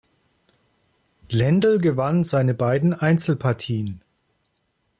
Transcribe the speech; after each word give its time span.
Lendl 1.29 1.77
gewann 1.77 2.23
seine 2.23 2.55
beiden 2.55 2.95
Einzelpartien. 2.95 4.01